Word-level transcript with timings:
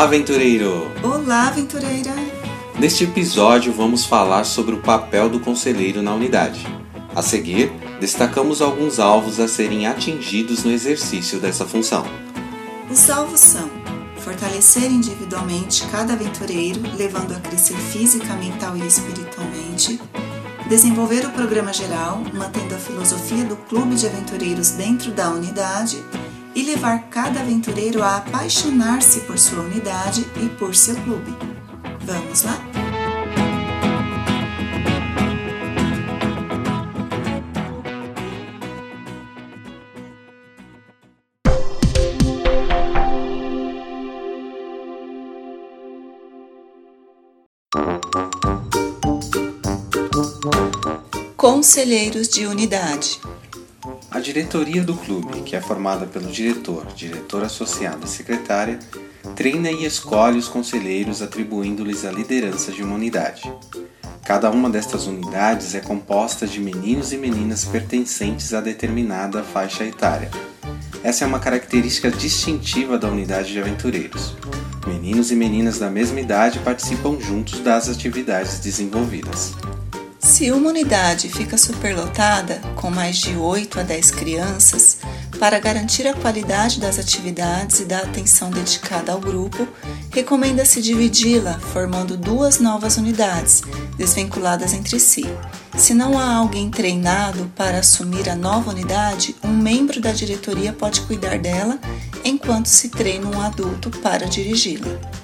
Olá, 0.00 0.08
aventureiro! 0.08 0.90
Olá, 1.02 1.48
aventureira! 1.48 2.14
Neste 2.78 3.04
episódio, 3.04 3.70
vamos 3.70 4.06
falar 4.06 4.44
sobre 4.44 4.74
o 4.74 4.80
papel 4.80 5.28
do 5.28 5.38
conselheiro 5.38 6.00
na 6.00 6.14
unidade. 6.14 6.66
A 7.14 7.20
seguir, 7.20 7.70
destacamos 8.00 8.62
alguns 8.62 8.98
alvos 8.98 9.38
a 9.38 9.46
serem 9.46 9.86
atingidos 9.86 10.64
no 10.64 10.72
exercício 10.72 11.38
dessa 11.38 11.66
função. 11.66 12.02
Os 12.90 13.10
alvos 13.10 13.40
são 13.40 13.68
fortalecer 14.16 14.90
individualmente 14.90 15.86
cada 15.88 16.14
aventureiro, 16.14 16.80
levando 16.96 17.36
a 17.36 17.38
crescer 17.38 17.76
física, 17.76 18.32
mental 18.36 18.78
e 18.78 18.86
espiritualmente, 18.86 20.00
desenvolver 20.66 21.26
o 21.26 21.30
programa 21.30 21.74
geral, 21.74 22.22
mantendo 22.32 22.74
a 22.74 22.78
filosofia 22.78 23.44
do 23.44 23.54
clube 23.68 23.96
de 23.96 24.06
aventureiros 24.06 24.70
dentro 24.70 25.10
da 25.10 25.28
unidade 25.28 26.02
e 26.54 26.62
levar 26.62 27.08
cada 27.10 27.40
aventureiro 27.40 28.02
a 28.02 28.16
apaixonar-se 28.16 29.20
por 29.20 29.38
sua 29.38 29.62
unidade 29.62 30.26
e 30.42 30.48
por 30.48 30.74
seu 30.74 30.96
clube. 30.96 31.36
Vamos 32.00 32.42
lá? 32.42 32.58
Conselheiros 51.36 52.28
de 52.28 52.46
Unidade 52.46 53.20
a 54.20 54.22
diretoria 54.22 54.82
do 54.82 54.94
clube, 54.94 55.40
que 55.40 55.56
é 55.56 55.62
formada 55.62 56.04
pelo 56.04 56.30
diretor, 56.30 56.86
diretor 56.94 57.42
associado 57.42 58.04
e 58.04 58.08
secretária, 58.08 58.78
treina 59.34 59.70
e 59.70 59.86
escolhe 59.86 60.38
os 60.38 60.46
conselheiros 60.46 61.22
atribuindo-lhes 61.22 62.04
a 62.04 62.12
liderança 62.12 62.70
de 62.70 62.82
uma 62.82 62.96
unidade. 62.96 63.50
Cada 64.22 64.50
uma 64.50 64.68
destas 64.68 65.06
unidades 65.06 65.74
é 65.74 65.80
composta 65.80 66.46
de 66.46 66.60
meninos 66.60 67.14
e 67.14 67.16
meninas 67.16 67.64
pertencentes 67.64 68.52
a 68.52 68.60
determinada 68.60 69.42
faixa 69.42 69.84
etária. 69.84 70.30
Essa 71.02 71.24
é 71.24 71.26
uma 71.26 71.40
característica 71.40 72.10
distintiva 72.10 72.98
da 72.98 73.08
unidade 73.08 73.50
de 73.50 73.58
aventureiros. 73.58 74.36
Meninos 74.86 75.32
e 75.32 75.34
meninas 75.34 75.78
da 75.78 75.88
mesma 75.88 76.20
idade 76.20 76.58
participam 76.58 77.18
juntos 77.18 77.60
das 77.60 77.88
atividades 77.88 78.60
desenvolvidas. 78.60 79.54
Se 80.20 80.50
uma 80.50 80.68
unidade 80.68 81.30
fica 81.30 81.56
superlotada, 81.56 82.60
com 82.76 82.90
mais 82.90 83.16
de 83.16 83.34
8 83.36 83.80
a 83.80 83.82
10 83.82 84.10
crianças, 84.10 84.98
para 85.38 85.58
garantir 85.58 86.06
a 86.06 86.12
qualidade 86.12 86.78
das 86.78 86.98
atividades 86.98 87.80
e 87.80 87.86
da 87.86 88.00
atenção 88.00 88.50
dedicada 88.50 89.12
ao 89.12 89.18
grupo, 89.18 89.66
recomenda-se 90.10 90.82
dividi-la, 90.82 91.58
formando 91.58 92.18
duas 92.18 92.60
novas 92.60 92.98
unidades, 92.98 93.62
desvinculadas 93.96 94.74
entre 94.74 95.00
si. 95.00 95.24
Se 95.74 95.94
não 95.94 96.18
há 96.18 96.34
alguém 96.34 96.70
treinado 96.70 97.50
para 97.56 97.78
assumir 97.78 98.28
a 98.28 98.36
nova 98.36 98.72
unidade, 98.72 99.34
um 99.42 99.56
membro 99.56 100.02
da 100.02 100.12
diretoria 100.12 100.70
pode 100.70 101.00
cuidar 101.00 101.38
dela 101.38 101.78
enquanto 102.22 102.66
se 102.66 102.90
treina 102.90 103.26
um 103.26 103.40
adulto 103.40 103.90
para 103.90 104.26
dirigi-la. 104.26 105.19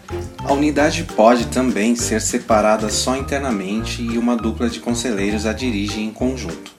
A 0.48 0.52
unidade 0.52 1.02
pode 1.02 1.48
também 1.48 1.97
ser 1.97 2.20
separada 2.20 2.89
só 2.89 3.16
internamente 3.16 4.00
e 4.00 4.16
uma 4.16 4.37
dupla 4.37 4.71
de 4.71 4.78
conselheiros 4.78 5.44
a 5.44 5.53
dirige 5.53 6.00
em 6.00 6.12
conjunto. 6.12 6.72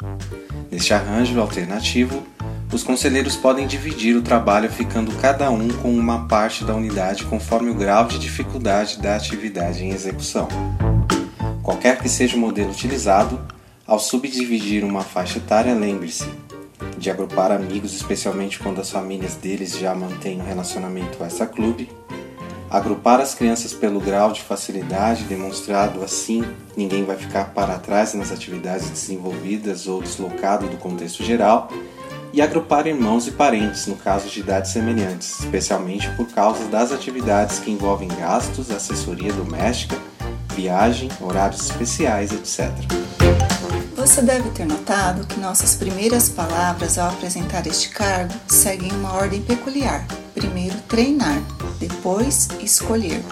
Neste 0.72 0.94
arranjo 0.94 1.38
alternativo, 1.42 2.25
os 2.72 2.81
conselheiros 2.81 3.36
podem 3.36 3.68
dividir 3.68 4.16
o 4.16 4.22
trabalho 4.22 4.72
ficando 4.72 5.12
cada 5.19 5.52
um 5.52 5.68
com 5.68 5.92
uma 5.92 6.30
parte 6.30 6.64
da 6.64 6.74
unidade 6.74 7.25
conforme 7.25 7.69
o 7.69 7.75
grau 7.75 8.06
de 8.06 8.18
dificuldade 8.19 9.02
da 9.02 9.18
atividade 9.18 9.84
em 9.84 9.90
execução. 9.90 10.47
Qualquer 11.62 12.00
que 12.00 12.08
seja 12.08 12.38
o 12.38 12.40
modelo 12.40 12.72
utilizado, 12.72 13.38
ao 13.86 14.00
subdividir 14.00 14.86
uma 14.86 15.02
faixa 15.02 15.40
etária, 15.40 15.74
lembre-se 15.74 16.30
de 16.97 17.12
agrupar 17.12 17.52
amigos, 17.52 17.94
especialmente 17.94 18.59
quando 18.59 18.80
as 18.80 18.90
famílias 18.90 19.36
deles 19.36 19.78
já 19.78 19.94
mantêm 19.94 20.40
um 20.40 20.46
relacionamento 20.46 21.22
extra-clube, 21.22 21.90
agrupar 22.70 23.20
as 23.20 23.34
crianças 23.34 23.74
pelo 23.74 24.00
grau 24.00 24.32
de 24.32 24.42
facilidade 24.42 25.24
demonstrado 25.24 26.04
assim, 26.04 26.44
ninguém 26.76 27.04
vai 27.04 27.16
ficar 27.16 27.54
para 27.54 27.78
trás 27.80 28.14
nas 28.14 28.32
atividades 28.32 28.90
desenvolvidas 28.90 29.88
ou 29.88 30.02
deslocado 30.02 30.68
do 30.68 30.78
contexto 30.78 31.24
geral, 31.24 31.70
e 32.34 32.42
agrupar 32.42 32.86
irmãos 32.86 33.28
e 33.28 33.32
parentes 33.32 33.88
no 33.88 33.96
caso 33.96 34.30
de 34.30 34.42
idades 34.42 34.72
semelhantes, 34.72 35.40
especialmente 35.40 36.10
por 36.12 36.28
causa 36.28 36.66
das 36.66 36.92
atividades 36.92 37.60
que 37.60 37.72
envolvem 37.72 38.10
gastos, 38.10 38.70
assessoria 38.70 39.32
doméstica, 39.34 39.98
viagem, 40.54 41.10
horários 41.22 41.62
especiais, 41.62 42.32
etc. 42.32 42.72
Você 43.96 44.22
deve 44.22 44.50
ter 44.52 44.66
notado 44.66 45.26
que 45.26 45.40
nossas 45.40 45.76
primeiras 45.76 46.30
palavras 46.30 46.98
ao 46.98 47.10
apresentar 47.10 47.66
este 47.66 47.90
cargo 47.90 48.34
seguem 48.48 48.92
uma 48.92 49.14
ordem 49.14 49.42
peculiar. 49.42 50.06
Primeiro, 50.38 50.75
treinar, 50.88 51.42
depois, 51.80 52.48
escolher. 52.62 53.24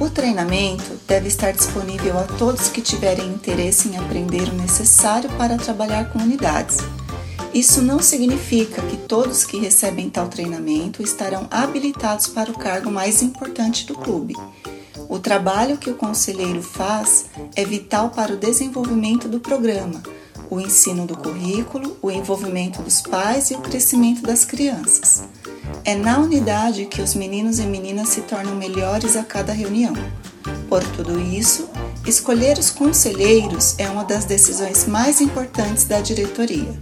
O 0.00 0.10
treinamento 0.10 0.98
deve 1.06 1.28
estar 1.28 1.52
disponível 1.52 2.18
a 2.18 2.24
todos 2.24 2.68
que 2.68 2.82
tiverem 2.82 3.28
interesse 3.28 3.88
em 3.88 3.96
aprender 3.96 4.48
o 4.48 4.54
necessário 4.54 5.30
para 5.38 5.56
trabalhar 5.56 6.10
com 6.10 6.18
unidades. 6.18 6.78
Isso 7.54 7.80
não 7.80 8.02
significa 8.02 8.82
que 8.82 8.96
todos 8.96 9.44
que 9.44 9.60
recebem 9.60 10.10
tal 10.10 10.26
treinamento 10.26 11.00
estarão 11.00 11.46
habilitados 11.48 12.26
para 12.26 12.50
o 12.50 12.58
cargo 12.58 12.90
mais 12.90 13.22
importante 13.22 13.86
do 13.86 13.94
clube. 13.94 14.34
O 15.08 15.20
trabalho 15.20 15.78
que 15.78 15.90
o 15.90 15.94
conselheiro 15.94 16.60
faz 16.60 17.26
é 17.54 17.64
vital 17.64 18.10
para 18.10 18.32
o 18.32 18.36
desenvolvimento 18.36 19.28
do 19.28 19.38
programa, 19.38 20.02
o 20.50 20.60
ensino 20.60 21.06
do 21.06 21.16
currículo, 21.16 21.96
o 22.02 22.10
envolvimento 22.10 22.82
dos 22.82 23.00
pais 23.00 23.52
e 23.52 23.54
o 23.54 23.60
crescimento 23.60 24.22
das 24.22 24.44
crianças. 24.44 25.22
É 25.84 25.94
na 25.94 26.18
unidade 26.18 26.86
que 26.86 27.02
os 27.02 27.14
meninos 27.14 27.58
e 27.58 27.62
meninas 27.62 28.08
se 28.08 28.22
tornam 28.22 28.54
melhores 28.54 29.16
a 29.16 29.22
cada 29.22 29.52
reunião. 29.52 29.94
Por 30.68 30.82
tudo 30.82 31.20
isso, 31.20 31.68
escolher 32.06 32.58
os 32.58 32.70
conselheiros 32.70 33.74
é 33.78 33.88
uma 33.88 34.04
das 34.04 34.24
decisões 34.24 34.86
mais 34.86 35.20
importantes 35.20 35.84
da 35.84 36.00
diretoria. 36.00 36.78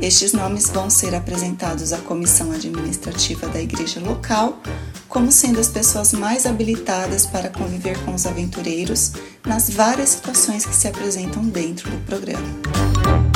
Estes 0.00 0.32
nomes 0.32 0.68
vão 0.68 0.90
ser 0.90 1.14
apresentados 1.14 1.92
à 1.92 1.98
comissão 1.98 2.52
administrativa 2.52 3.48
da 3.48 3.60
igreja 3.60 4.00
local 4.00 4.60
como 5.08 5.32
sendo 5.32 5.58
as 5.58 5.68
pessoas 5.68 6.12
mais 6.12 6.44
habilitadas 6.44 7.24
para 7.24 7.48
conviver 7.48 7.98
com 8.04 8.14
os 8.14 8.26
aventureiros 8.26 9.12
nas 9.46 9.70
várias 9.70 10.10
situações 10.10 10.66
que 10.66 10.74
se 10.74 10.88
apresentam 10.88 11.42
dentro 11.44 11.90
do 11.90 11.96
programa. 12.04 13.35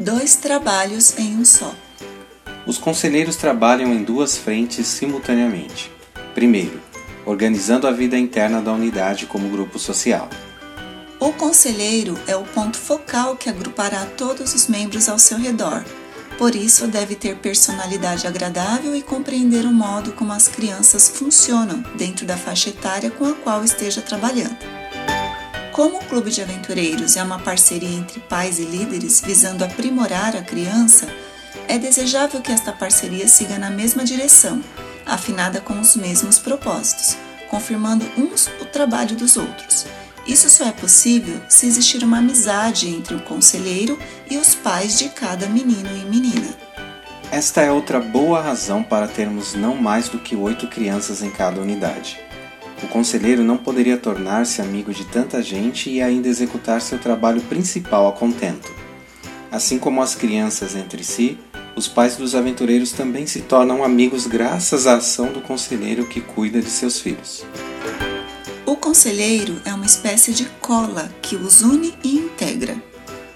Dois 0.00 0.34
trabalhos 0.34 1.18
em 1.18 1.36
um 1.36 1.44
só. 1.44 1.74
Os 2.66 2.78
conselheiros 2.78 3.36
trabalham 3.36 3.92
em 3.92 4.02
duas 4.02 4.34
frentes 4.34 4.86
simultaneamente. 4.86 5.92
Primeiro, 6.34 6.80
organizando 7.26 7.86
a 7.86 7.90
vida 7.90 8.16
interna 8.16 8.62
da 8.62 8.72
unidade 8.72 9.26
como 9.26 9.50
grupo 9.50 9.78
social. 9.78 10.26
O 11.20 11.34
conselheiro 11.34 12.18
é 12.26 12.34
o 12.34 12.44
ponto 12.44 12.78
focal 12.78 13.36
que 13.36 13.50
agrupará 13.50 14.06
todos 14.16 14.54
os 14.54 14.68
membros 14.68 15.06
ao 15.06 15.18
seu 15.18 15.36
redor. 15.36 15.84
Por 16.38 16.54
isso, 16.54 16.86
deve 16.86 17.14
ter 17.14 17.36
personalidade 17.36 18.26
agradável 18.26 18.96
e 18.96 19.02
compreender 19.02 19.66
o 19.66 19.70
modo 19.70 20.12
como 20.12 20.32
as 20.32 20.48
crianças 20.48 21.10
funcionam 21.10 21.84
dentro 21.98 22.24
da 22.24 22.38
faixa 22.38 22.70
etária 22.70 23.10
com 23.10 23.26
a 23.26 23.34
qual 23.34 23.62
esteja 23.62 24.00
trabalhando. 24.00 24.79
Como 25.80 25.96
o 25.96 26.04
Clube 26.04 26.30
de 26.30 26.42
Aventureiros 26.42 27.16
é 27.16 27.22
uma 27.22 27.38
parceria 27.38 27.96
entre 27.96 28.20
pais 28.20 28.58
e 28.58 28.64
líderes 28.64 29.22
visando 29.22 29.64
aprimorar 29.64 30.36
a 30.36 30.42
criança, 30.42 31.08
é 31.66 31.78
desejável 31.78 32.42
que 32.42 32.52
esta 32.52 32.70
parceria 32.70 33.26
siga 33.26 33.58
na 33.58 33.70
mesma 33.70 34.04
direção, 34.04 34.62
afinada 35.06 35.58
com 35.58 35.80
os 35.80 35.96
mesmos 35.96 36.38
propósitos, 36.38 37.16
confirmando 37.48 38.04
uns 38.18 38.46
o 38.60 38.66
trabalho 38.66 39.16
dos 39.16 39.38
outros. 39.38 39.86
Isso 40.26 40.50
só 40.50 40.66
é 40.66 40.72
possível 40.72 41.40
se 41.48 41.66
existir 41.66 42.04
uma 42.04 42.18
amizade 42.18 42.86
entre 42.86 43.14
o 43.14 43.22
conselheiro 43.22 43.98
e 44.30 44.36
os 44.36 44.54
pais 44.54 44.98
de 44.98 45.08
cada 45.08 45.46
menino 45.46 45.96
e 45.96 46.04
menina. 46.04 46.54
Esta 47.32 47.62
é 47.62 47.72
outra 47.72 47.98
boa 47.98 48.42
razão 48.42 48.82
para 48.82 49.08
termos 49.08 49.54
não 49.54 49.76
mais 49.76 50.10
do 50.10 50.18
que 50.18 50.36
oito 50.36 50.66
crianças 50.66 51.22
em 51.22 51.30
cada 51.30 51.58
unidade. 51.58 52.20
O 52.82 52.88
conselheiro 52.88 53.44
não 53.44 53.56
poderia 53.56 53.96
tornar-se 53.96 54.62
amigo 54.62 54.92
de 54.92 55.04
tanta 55.04 55.42
gente 55.42 55.90
e 55.90 56.00
ainda 56.00 56.28
executar 56.28 56.80
seu 56.80 56.98
trabalho 56.98 57.40
principal 57.42 58.08
a 58.08 58.12
contento. 58.12 58.72
Assim 59.50 59.78
como 59.78 60.00
as 60.00 60.14
crianças 60.14 60.74
entre 60.74 61.04
si, 61.04 61.38
os 61.76 61.86
pais 61.86 62.16
dos 62.16 62.34
aventureiros 62.34 62.92
também 62.92 63.26
se 63.26 63.42
tornam 63.42 63.84
amigos 63.84 64.26
graças 64.26 64.86
à 64.86 64.96
ação 64.96 65.32
do 65.32 65.40
conselheiro 65.40 66.06
que 66.06 66.20
cuida 66.20 66.60
de 66.60 66.70
seus 66.70 67.00
filhos. 67.00 67.44
O 68.64 68.76
conselheiro 68.76 69.60
é 69.64 69.74
uma 69.74 69.86
espécie 69.86 70.32
de 70.32 70.46
cola 70.60 71.10
que 71.20 71.36
os 71.36 71.62
une 71.62 71.94
e 72.04 72.16
integra. 72.16 72.76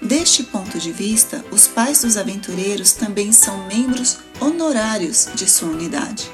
Deste 0.01 0.43
ponto 0.43 0.77
de 0.77 0.91
vista, 0.91 1.43
os 1.51 1.67
pais 1.67 2.01
dos 2.01 2.17
aventureiros 2.17 2.91
também 2.93 3.31
são 3.31 3.65
membros 3.67 4.17
honorários 4.39 5.27
de 5.33 5.49
sua 5.49 5.69
unidade. 5.69 6.29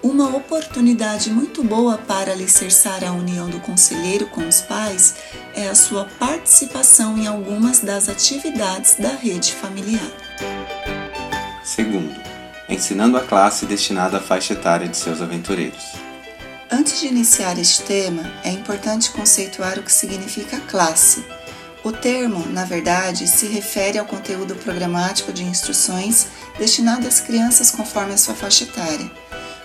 Uma 0.00 0.28
oportunidade 0.36 1.28
muito 1.28 1.64
boa 1.64 1.98
para 1.98 2.30
alicerçar 2.30 3.02
a 3.02 3.10
união 3.10 3.50
do 3.50 3.58
conselheiro 3.58 4.26
com 4.28 4.46
os 4.46 4.60
pais 4.60 5.16
é 5.54 5.68
a 5.68 5.74
sua 5.74 6.04
participação 6.04 7.18
em 7.18 7.26
algumas 7.26 7.80
das 7.80 8.08
atividades 8.08 8.94
da 8.94 9.08
rede 9.08 9.52
familiar. 9.52 10.10
Segundo, 11.64 12.14
ensinando 12.68 13.16
a 13.16 13.22
classe 13.22 13.66
destinada 13.66 14.18
à 14.18 14.20
faixa 14.20 14.52
etária 14.52 14.86
de 14.86 14.96
seus 14.96 15.20
aventureiros. 15.20 15.82
Antes 16.70 17.00
de 17.00 17.08
iniciar 17.08 17.58
este 17.58 17.82
tema, 17.82 18.22
é 18.44 18.50
importante 18.50 19.10
conceituar 19.10 19.80
o 19.80 19.82
que 19.82 19.92
significa 19.92 20.60
classe. 20.60 21.24
O 21.82 21.90
termo, 21.90 22.46
na 22.52 22.64
verdade, 22.64 23.26
se 23.26 23.46
refere 23.46 23.98
ao 23.98 24.06
conteúdo 24.06 24.54
programático 24.54 25.32
de 25.32 25.42
instruções 25.42 26.28
destinado 26.56 27.08
às 27.08 27.18
crianças 27.18 27.72
conforme 27.72 28.14
a 28.14 28.18
sua 28.18 28.34
faixa 28.34 28.62
etária. 28.62 29.10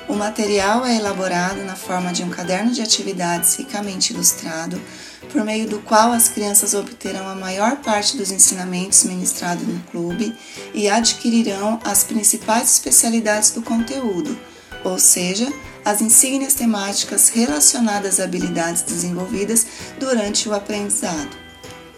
O 0.08 0.16
material 0.16 0.86
é 0.86 0.98
elaborado 0.98 1.64
na 1.64 1.76
forma 1.76 2.12
de 2.12 2.24
um 2.24 2.30
caderno 2.30 2.72
de 2.72 2.82
atividades 2.82 3.56
ricamente 3.56 4.14
ilustrado, 4.14 4.80
por 5.32 5.44
meio 5.44 5.68
do 5.68 5.80
qual 5.80 6.12
as 6.12 6.28
crianças 6.28 6.74
obterão 6.74 7.28
a 7.28 7.36
maior 7.36 7.78
parte 7.78 8.18
dos 8.18 8.30
ensinamentos 8.30 9.06
ministrados 9.06 9.66
no 9.66 9.80
clube 9.92 10.36
e 10.74 10.90
adquirirão 10.90 11.80
as 11.86 12.04
principais 12.04 12.74
especialidades 12.74 13.52
do 13.52 13.62
conteúdo, 13.62 14.38
ou 14.84 15.00
seja, 15.00 15.48
as 15.86 16.02
insígnias 16.02 16.54
temáticas 16.54 17.30
relacionadas 17.30 18.20
a 18.20 18.26
habilidades 18.26 18.82
desenvolvidas 18.82 19.66
durante 20.00 20.50
o 20.50 20.54
aprendizado. 20.54 21.38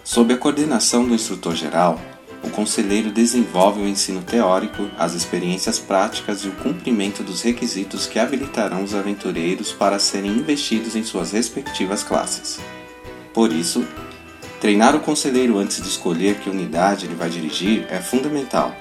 Sob 0.04 0.31
a 0.31 0.38
coordenação 0.38 1.07
do 1.07 1.16
instrutor 1.16 1.56
geral, 1.56 2.00
o 2.45 2.50
conselheiro 2.51 3.12
desenvolve 3.12 3.81
o 3.81 3.88
ensino 3.88 4.21
teórico, 4.21 4.88
as 5.00 5.13
experiências 5.13 5.80
práticas 5.80 6.42
e 6.42 6.47
o 6.47 6.51
cumprimento 6.51 7.24
dos 7.24 7.42
requisitos 7.42 8.06
que 8.06 8.19
habilitarão 8.19 8.83
os 8.83 8.94
aventureiros 8.94 9.71
para 9.71 9.97
serem 9.97 10.31
investidos 10.31 10.95
em 10.95 11.03
suas 11.03 11.31
respectivas 11.31 12.03
classes. 12.03 12.59
Por 13.33 13.51
isso, 13.51 13.83
treinar 14.62 14.95
o 14.95 15.00
conselheiro 15.00 15.57
antes 15.57 15.81
de 15.81 15.89
escolher 15.89 16.36
que 16.36 16.50
unidade 16.50 17.06
ele 17.06 17.15
vai 17.15 17.30
dirigir 17.30 17.88
é 17.89 18.00
fundamental. 18.00 18.75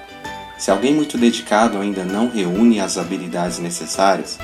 Se 0.59 0.69
alguém 0.69 0.93
muito 0.93 1.17
dedicado 1.17 1.79
ainda 1.79 2.05
não 2.05 2.29
reúne 2.29 2.79
as 2.79 2.99
habilidades 2.99 3.57
necessárias, 3.57 4.37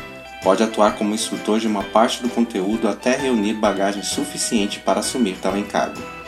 pode 0.44 0.64
atuar 0.64 0.96
como 0.98 1.14
instrutor 1.14 1.60
de 1.60 1.68
uma 1.68 1.84
parte 1.84 2.24
do 2.24 2.30
conteúdo 2.30 2.88
até 2.88 3.16
reunir 3.16 3.54
bagagem 3.54 4.02
suficiente 4.02 4.80
para 4.80 5.00
assumir 5.00 5.38
tal 5.40 5.56
encargo. 5.56 6.21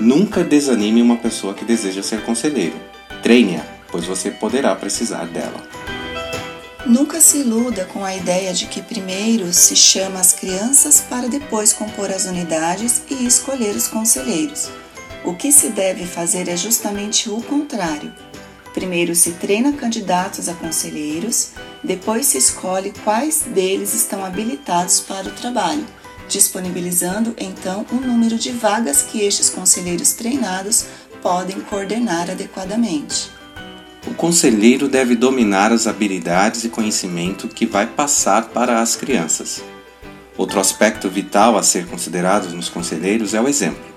Nunca 0.00 0.42
desanime 0.42 1.02
uma 1.02 1.18
pessoa 1.18 1.52
que 1.52 1.62
deseja 1.62 2.02
ser 2.02 2.22
conselheiro. 2.22 2.74
Treine-a, 3.22 3.62
pois 3.92 4.06
você 4.06 4.30
poderá 4.30 4.74
precisar 4.74 5.26
dela. 5.26 5.62
Nunca 6.86 7.20
se 7.20 7.40
iluda 7.40 7.84
com 7.84 8.02
a 8.02 8.16
ideia 8.16 8.54
de 8.54 8.64
que 8.64 8.80
primeiro 8.80 9.52
se 9.52 9.76
chama 9.76 10.18
as 10.18 10.32
crianças 10.32 11.02
para 11.02 11.28
depois 11.28 11.74
compor 11.74 12.10
as 12.10 12.24
unidades 12.24 13.02
e 13.10 13.26
escolher 13.26 13.76
os 13.76 13.88
conselheiros. 13.88 14.70
O 15.22 15.34
que 15.34 15.52
se 15.52 15.68
deve 15.68 16.06
fazer 16.06 16.48
é 16.48 16.56
justamente 16.56 17.28
o 17.28 17.42
contrário. 17.42 18.10
Primeiro 18.72 19.14
se 19.14 19.32
treina 19.32 19.74
candidatos 19.74 20.48
a 20.48 20.54
conselheiros, 20.54 21.50
depois 21.84 22.24
se 22.24 22.38
escolhe 22.38 22.94
quais 23.04 23.42
deles 23.42 23.92
estão 23.92 24.24
habilitados 24.24 25.00
para 25.00 25.28
o 25.28 25.32
trabalho 25.32 25.84
disponibilizando 26.30 27.34
então 27.36 27.84
um 27.92 27.96
número 27.96 28.36
de 28.36 28.52
vagas 28.52 29.02
que 29.02 29.20
estes 29.20 29.50
conselheiros 29.50 30.12
treinados 30.12 30.86
podem 31.20 31.60
coordenar 31.60 32.30
adequadamente. 32.30 33.30
O 34.06 34.14
conselheiro 34.14 34.88
deve 34.88 35.14
dominar 35.14 35.72
as 35.72 35.86
habilidades 35.86 36.64
e 36.64 36.70
conhecimento 36.70 37.48
que 37.48 37.66
vai 37.66 37.86
passar 37.86 38.48
para 38.48 38.80
as 38.80 38.96
crianças. 38.96 39.62
Outro 40.38 40.58
aspecto 40.58 41.10
vital 41.10 41.58
a 41.58 41.62
ser 41.62 41.86
considerado 41.86 42.48
nos 42.54 42.70
conselheiros 42.70 43.34
é 43.34 43.40
o 43.40 43.48
exemplo. 43.48 43.90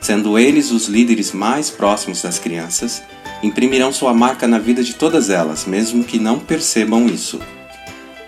Sendo 0.00 0.38
eles 0.38 0.70
os 0.70 0.86
líderes 0.86 1.32
mais 1.32 1.70
próximos 1.70 2.22
das 2.22 2.38
crianças, 2.38 3.02
imprimirão 3.42 3.92
sua 3.92 4.12
marca 4.12 4.48
na 4.48 4.58
vida 4.58 4.82
de 4.82 4.94
todas 4.94 5.30
elas, 5.30 5.66
mesmo 5.66 6.02
que 6.02 6.18
não 6.18 6.40
percebam 6.40 7.06
isso. 7.06 7.40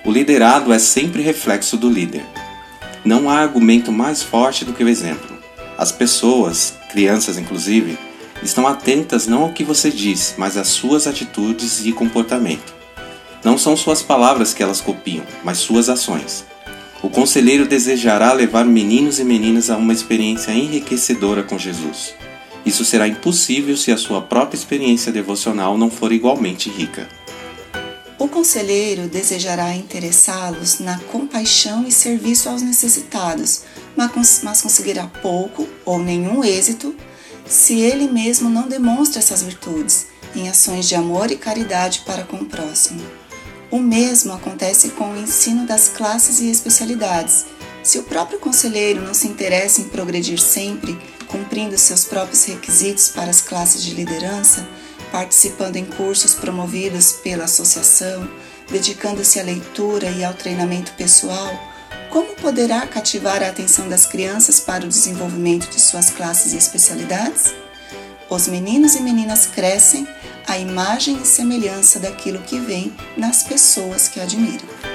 O 0.04 0.12
liderado 0.12 0.72
é 0.72 0.78
sempre 0.78 1.22
reflexo 1.22 1.76
do 1.76 1.90
líder. 1.90 2.24
Não 3.04 3.30
há 3.30 3.38
argumento 3.38 3.90
mais 3.90 4.22
forte 4.22 4.64
do 4.64 4.72
que 4.74 4.84
o 4.84 4.88
exemplo. 4.88 5.38
As 5.78 5.90
pessoas, 5.90 6.74
crianças 6.92 7.38
inclusive, 7.38 7.98
estão 8.42 8.66
atentas 8.66 9.26
não 9.26 9.42
ao 9.42 9.52
que 9.52 9.64
você 9.64 9.90
diz, 9.90 10.34
mas 10.36 10.56
às 10.56 10.68
suas 10.68 11.06
atitudes 11.06 11.86
e 11.86 11.92
comportamento. 11.92 12.74
Não 13.42 13.56
são 13.56 13.74
suas 13.74 14.02
palavras 14.02 14.52
que 14.52 14.62
elas 14.62 14.82
copiam, 14.82 15.24
mas 15.42 15.58
suas 15.58 15.88
ações. 15.88 16.44
O 17.02 17.08
conselheiro 17.08 17.66
desejará 17.66 18.34
levar 18.34 18.66
meninos 18.66 19.18
e 19.18 19.24
meninas 19.24 19.70
a 19.70 19.78
uma 19.78 19.94
experiência 19.94 20.52
enriquecedora 20.52 21.42
com 21.42 21.58
Jesus. 21.58 22.14
Isso 22.66 22.84
será 22.84 23.08
impossível 23.08 23.74
se 23.78 23.90
a 23.90 23.96
sua 23.96 24.20
própria 24.20 24.58
experiência 24.58 25.10
devocional 25.10 25.78
não 25.78 25.90
for 25.90 26.12
igualmente 26.12 26.68
rica. 26.68 27.08
O 28.20 28.28
conselheiro 28.28 29.08
desejará 29.08 29.74
interessá-los 29.74 30.78
na 30.78 30.98
compaixão 30.98 31.88
e 31.88 31.90
serviço 31.90 32.50
aos 32.50 32.60
necessitados, 32.60 33.62
mas 33.96 34.60
conseguirá 34.60 35.06
pouco 35.22 35.66
ou 35.86 35.98
nenhum 35.98 36.44
êxito 36.44 36.94
se 37.46 37.80
ele 37.80 38.06
mesmo 38.08 38.50
não 38.50 38.68
demonstra 38.68 39.20
essas 39.20 39.42
virtudes 39.42 40.08
em 40.36 40.50
ações 40.50 40.86
de 40.86 40.94
amor 40.94 41.30
e 41.30 41.36
caridade 41.36 42.02
para 42.04 42.22
com 42.22 42.36
o 42.36 42.44
próximo. 42.44 43.00
O 43.70 43.78
mesmo 43.78 44.34
acontece 44.34 44.90
com 44.90 45.12
o 45.12 45.18
ensino 45.18 45.66
das 45.66 45.88
classes 45.88 46.40
e 46.40 46.50
especialidades. 46.50 47.46
Se 47.82 47.98
o 47.98 48.02
próprio 48.02 48.38
conselheiro 48.38 49.00
não 49.00 49.14
se 49.14 49.28
interessa 49.28 49.80
em 49.80 49.84
progredir 49.84 50.38
sempre, 50.38 51.00
cumprindo 51.26 51.78
seus 51.78 52.04
próprios 52.04 52.44
requisitos 52.44 53.08
para 53.08 53.30
as 53.30 53.40
classes 53.40 53.82
de 53.82 53.94
liderança, 53.94 54.68
participando 55.10 55.76
em 55.76 55.84
cursos 55.84 56.34
promovidos 56.34 57.12
pela 57.12 57.44
associação, 57.44 58.28
dedicando-se 58.70 59.40
à 59.40 59.42
leitura 59.42 60.08
e 60.10 60.24
ao 60.24 60.34
treinamento 60.34 60.92
pessoal, 60.92 61.50
como 62.10 62.34
poderá 62.34 62.86
cativar 62.86 63.42
a 63.42 63.48
atenção 63.48 63.88
das 63.88 64.06
crianças 64.06 64.60
para 64.60 64.84
o 64.84 64.88
desenvolvimento 64.88 65.70
de 65.70 65.80
suas 65.80 66.10
classes 66.10 66.52
e 66.52 66.56
especialidades? 66.56 67.54
Os 68.28 68.48
meninos 68.48 68.94
e 68.94 69.00
meninas 69.00 69.46
crescem 69.46 70.06
à 70.46 70.58
imagem 70.58 71.20
e 71.22 71.26
semelhança 71.26 72.00
daquilo 72.00 72.40
que 72.42 72.58
vem 72.58 72.92
nas 73.16 73.42
pessoas 73.42 74.08
que 74.08 74.20
admiram. 74.20 74.89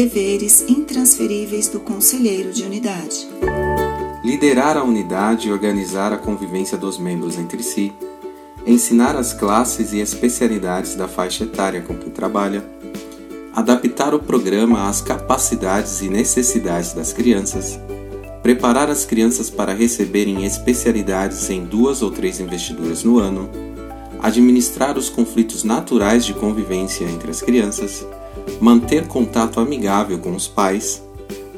Deveres 0.00 0.64
intransferíveis 0.66 1.68
do 1.68 1.78
conselheiro 1.78 2.54
de 2.54 2.62
unidade. 2.62 3.28
Liderar 4.24 4.78
a 4.78 4.82
unidade 4.82 5.46
e 5.48 5.52
organizar 5.52 6.10
a 6.10 6.16
convivência 6.16 6.78
dos 6.78 6.98
membros 6.98 7.36
entre 7.36 7.62
si, 7.62 7.92
ensinar 8.66 9.14
as 9.14 9.34
classes 9.34 9.92
e 9.92 9.98
especialidades 9.98 10.94
da 10.94 11.06
faixa 11.06 11.44
etária 11.44 11.82
com 11.82 11.94
quem 11.98 12.08
trabalha, 12.10 12.64
adaptar 13.52 14.14
o 14.14 14.18
programa 14.18 14.88
às 14.88 15.02
capacidades 15.02 16.00
e 16.00 16.08
necessidades 16.08 16.94
das 16.94 17.12
crianças, 17.12 17.78
preparar 18.42 18.88
as 18.88 19.04
crianças 19.04 19.50
para 19.50 19.74
receberem 19.74 20.46
especialidades 20.46 21.50
em 21.50 21.62
duas 21.62 22.00
ou 22.00 22.10
três 22.10 22.40
investiduras 22.40 23.04
no 23.04 23.18
ano, 23.18 23.50
administrar 24.22 24.96
os 24.96 25.10
conflitos 25.10 25.62
naturais 25.62 26.24
de 26.24 26.32
convivência 26.32 27.04
entre 27.04 27.30
as 27.30 27.42
crianças, 27.42 28.02
manter 28.60 29.06
contato 29.06 29.60
amigável 29.60 30.18
com 30.18 30.34
os 30.34 30.46
pais, 30.46 31.02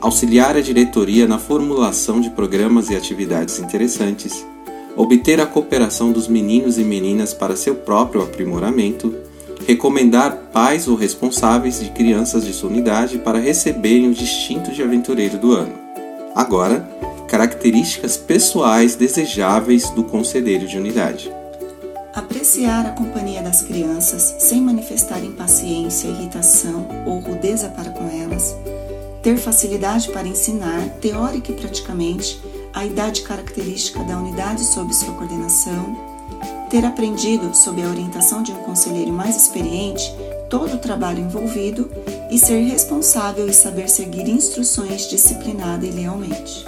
auxiliar 0.01 0.57
a 0.57 0.61
diretoria 0.61 1.27
na 1.27 1.39
formulação 1.39 2.21
de 2.21 2.31
programas 2.31 2.91
e 2.91 2.97
atividades 2.97 3.59
interessantes, 3.59 4.45
obter 4.97 5.41
a 5.41 5.47
cooperação 5.47 6.13
dos 6.13 6.29
meninos 6.29 6.79
e 6.79 6.85
meninas 6.85 7.33
para 7.33 7.57
seu 7.57 7.75
próprio 7.75 8.23
aprimoramento, 8.23 9.15
recomendar 9.67 10.51
pais 10.53 10.89
ou 10.89 10.97
responsáveis 10.97 11.81
de 11.81 11.91
crianças 11.91 12.45
de 12.45 12.53
sua 12.53 12.69
unidade 12.69 13.19
para 13.19 13.39
receberem 13.39 14.09
o 14.09 14.15
distinto 14.15 14.73
de 14.73 14.83
aventureiro 14.83 15.39
do 15.39 15.53
ano. 15.53 15.73
Agora, 16.35 16.89
características 17.29 18.17
pessoais 18.17 18.95
desejáveis 18.95 19.91
do 19.91 20.03
conselheiro 20.05 20.67
de 20.67 20.77
unidade. 20.77 21.33
Apreciar 22.15 22.85
a 22.85 22.91
companhia 22.91 23.43
das 23.43 23.63
crianças 23.63 24.35
sem 24.39 24.61
manifestar 24.61 25.25
impaciência, 25.25 26.09
irritação 26.09 26.87
ou 27.07 27.19
rudeza 27.21 27.71
para 27.71 27.91
com 27.91 28.07
elas. 28.07 28.55
Ter 29.23 29.39
facilidade 29.39 30.11
para 30.11 30.29
ensinar, 30.29 30.91
teórica 31.01 31.53
e 31.53 31.55
praticamente, 31.55 32.39
a 32.75 32.85
idade 32.85 33.23
característica 33.23 34.05
da 34.05 34.19
unidade 34.19 34.63
sob 34.63 34.95
sua 34.95 35.15
coordenação. 35.15 35.97
Ter 36.69 36.85
aprendido, 36.85 37.55
sob 37.55 37.83
a 37.83 37.89
orientação 37.89 38.43
de 38.43 38.53
um 38.53 38.57
conselheiro 38.57 39.13
mais 39.13 39.35
experiente, 39.35 40.15
todo 40.51 40.75
o 40.75 40.79
trabalho 40.79 41.21
envolvido 41.21 41.91
e 42.31 42.39
ser 42.39 42.61
responsável 42.61 43.49
e 43.49 43.55
saber 43.55 43.89
seguir 43.89 44.29
instruções 44.29 45.09
disciplinada 45.09 45.87
e 45.87 45.91
lealmente. 45.91 46.67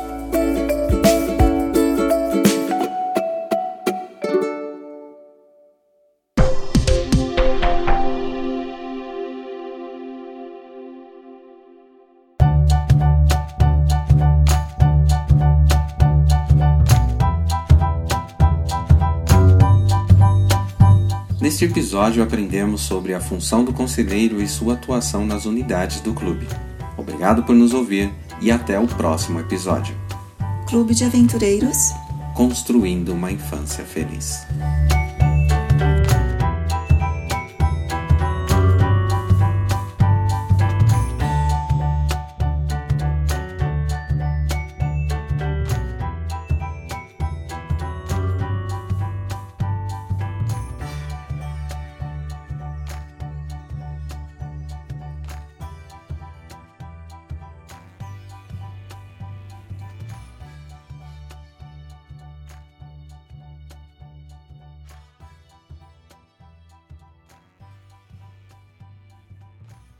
Neste 21.54 21.66
episódio 21.66 22.20
aprendemos 22.20 22.80
sobre 22.80 23.14
a 23.14 23.20
função 23.20 23.64
do 23.64 23.72
conselheiro 23.72 24.42
e 24.42 24.48
sua 24.48 24.74
atuação 24.74 25.24
nas 25.24 25.46
unidades 25.46 26.00
do 26.00 26.12
clube. 26.12 26.48
Obrigado 26.96 27.44
por 27.44 27.54
nos 27.54 27.72
ouvir 27.72 28.12
e 28.40 28.50
até 28.50 28.76
o 28.76 28.88
próximo 28.88 29.38
episódio. 29.38 29.96
Clube 30.66 30.96
de 30.96 31.04
Aventureiros 31.04 31.92
Construindo 32.34 33.12
uma 33.12 33.30
Infância 33.30 33.84
Feliz. 33.84 34.44